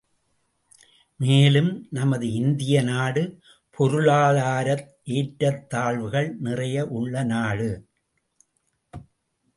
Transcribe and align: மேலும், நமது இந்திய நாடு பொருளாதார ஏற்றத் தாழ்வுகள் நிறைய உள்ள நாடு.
மேலும், 1.17 1.87
நமது 1.89 2.31
இந்திய 2.31 2.81
நாடு 2.81 3.39
பொருளாதார 3.69 4.97
ஏற்றத் 5.05 5.67
தாழ்வுகள் 5.67 6.35
நிறைய 6.35 6.87
உள்ள 6.87 7.23
நாடு. 7.23 7.87